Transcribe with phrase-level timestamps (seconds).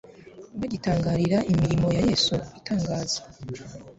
[0.59, 3.19] bagitangarira imirimo ya Yesu itangaza,